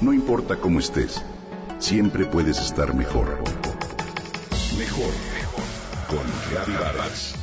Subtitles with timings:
[0.00, 1.22] No importa cómo estés,
[1.78, 3.38] siempre puedes estar mejor.
[4.78, 5.64] Mejor, mejor.
[6.08, 7.34] Con Vargas.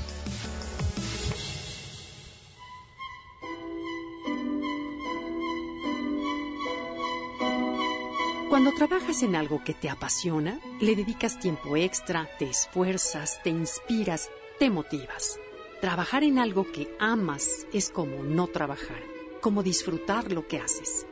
[8.49, 14.31] Cuando trabajas en algo que te apasiona, le dedicas tiempo extra, te esfuerzas, te inspiras,
[14.57, 15.39] te motivas.
[15.79, 19.03] Trabajar en algo que amas es como no trabajar,
[19.41, 21.05] como disfrutar lo que haces.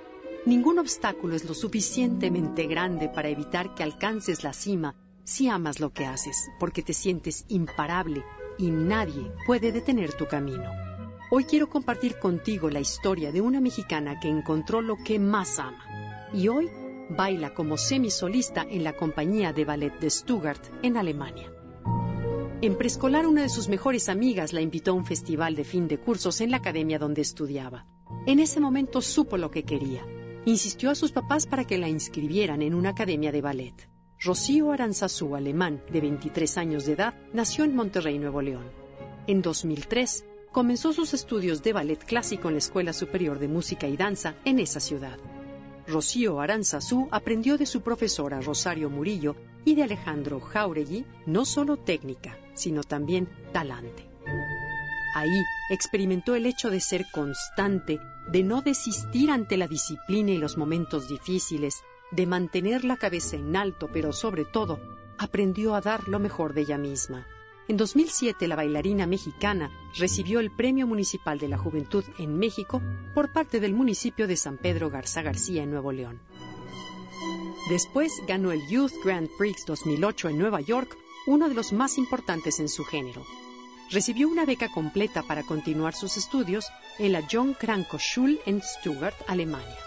[0.46, 5.92] Ningún obstáculo es lo suficientemente grande para evitar que alcances la cima si amas lo
[5.92, 8.24] que haces, porque te sientes imparable
[8.60, 10.70] y nadie puede detener tu camino.
[11.32, 15.84] Hoy quiero compartir contigo la historia de una mexicana que encontró lo que más ama
[16.32, 16.70] y hoy
[17.10, 21.52] baila como semisolista en la compañía de ballet de Stuttgart en Alemania.
[22.62, 25.98] En preescolar, una de sus mejores amigas la invitó a un festival de fin de
[25.98, 27.88] cursos en la academia donde estudiaba.
[28.28, 30.06] En ese momento supo lo que quería.
[30.48, 33.90] Insistió a sus papás para que la inscribieran en una academia de ballet.
[34.20, 38.70] Rocío Aranzazú, alemán, de 23 años de edad, nació en Monterrey, Nuevo León.
[39.26, 43.98] En 2003, comenzó sus estudios de ballet clásico en la Escuela Superior de Música y
[43.98, 45.18] Danza en esa ciudad.
[45.88, 49.36] Rocío Aranzazú aprendió de su profesora Rosario Murillo
[49.66, 54.08] y de Alejandro Jauregui no solo técnica, sino también talante.
[55.16, 60.58] Ahí experimentó el hecho de ser constante, de no desistir ante la disciplina y los
[60.58, 64.80] momentos difíciles, de mantener la cabeza en alto, pero sobre todo
[65.18, 67.28] aprendió a dar lo mejor de ella misma.
[67.68, 72.82] En 2007, la bailarina mexicana recibió el Premio Municipal de la Juventud en México
[73.16, 76.20] por parte del municipio de San Pedro Garza García en Nuevo León.
[77.70, 80.96] Después ganó el Youth Grand Prix 2008 en Nueva York,
[81.26, 83.24] uno de los más importantes en su género.
[83.92, 89.16] Recibió una beca completa para continuar sus estudios en la John Kranko Schule en Stuttgart,
[89.28, 89.78] Alemania.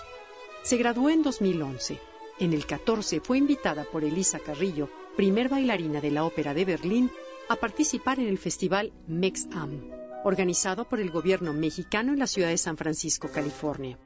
[0.63, 1.99] Se graduó en 2011.
[2.39, 7.11] En el 14 fue invitada por Elisa Carrillo, primer bailarina de la Ópera de Berlín,
[7.49, 9.91] a participar en el festival MEXAM,
[10.23, 13.98] organizado por el gobierno mexicano en la ciudad de San Francisco, California.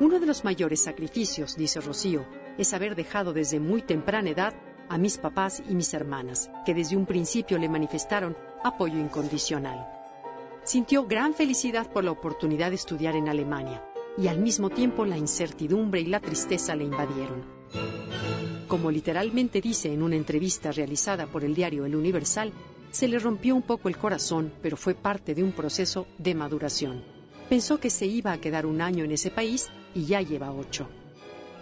[0.00, 2.26] Uno de los mayores sacrificios, dice Rocío,
[2.58, 4.54] es haber dejado desde muy temprana edad
[4.88, 9.86] a mis papás y mis hermanas, que desde un principio le manifestaron apoyo incondicional.
[10.64, 13.84] Sintió gran felicidad por la oportunidad de estudiar en Alemania,
[14.16, 17.44] y al mismo tiempo la incertidumbre y la tristeza le invadieron.
[18.68, 22.52] Como literalmente dice en una entrevista realizada por el diario El Universal,
[22.90, 27.02] se le rompió un poco el corazón, pero fue parte de un proceso de maduración.
[27.48, 30.88] Pensó que se iba a quedar un año en ese país y ya lleva ocho.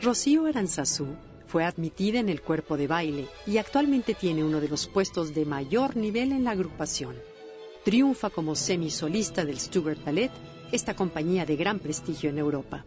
[0.02, 1.16] Rocío Aranzazú
[1.50, 5.44] fue admitida en el cuerpo de baile y actualmente tiene uno de los puestos de
[5.44, 7.16] mayor nivel en la agrupación.
[7.84, 10.30] Triunfa como semisolista del Stuttgart Ballet,
[10.70, 12.86] esta compañía de gran prestigio en Europa.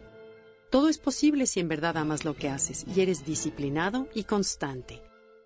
[0.70, 5.02] Todo es posible si en verdad amas lo que haces y eres disciplinado y constante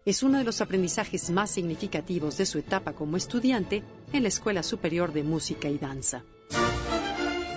[0.09, 4.63] es uno de los aprendizajes más significativos de su etapa como estudiante en la Escuela
[4.63, 6.25] Superior de Música y Danza.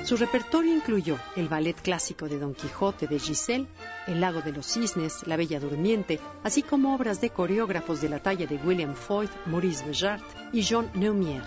[0.03, 3.67] Su repertorio incluyó el ballet clásico de Don Quijote de Giselle,
[4.11, 8.19] El lago de los cisnes, La Bella Durmiente, así como obras de coreógrafos de la
[8.19, 11.43] talla de William Foyt, Maurice Béjart y Jean Neumier,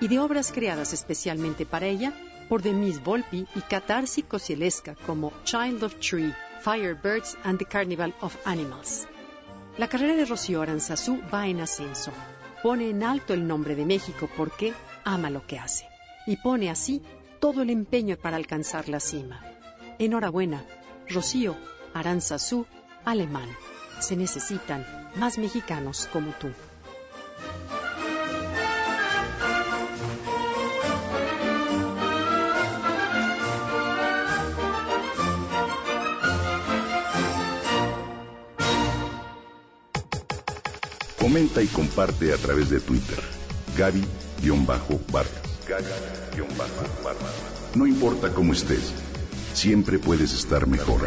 [0.00, 2.12] y de obras creadas especialmente para ella
[2.48, 8.36] por Denise Volpi y Catarsi Kosielska como Child of Tree, Firebirds and the Carnival of
[8.44, 9.06] Animals.
[9.76, 12.10] La carrera de Rocío Aranzazú va en ascenso.
[12.64, 14.74] Pone en alto el nombre de México porque
[15.04, 15.86] ama lo que hace
[16.26, 17.00] y pone así
[17.38, 19.40] todo el empeño para alcanzar la cima.
[20.00, 20.64] Enhorabuena,
[21.08, 21.54] Rocío
[21.94, 22.66] Aranzazú,
[23.04, 23.48] alemán.
[24.00, 26.48] Se necesitan más mexicanos como tú.
[41.18, 43.18] Comenta y comparte a través de Twitter.
[43.76, 45.48] Gaby-Vargas.
[47.74, 48.92] No importa cómo estés,
[49.52, 51.06] siempre puedes estar mejor.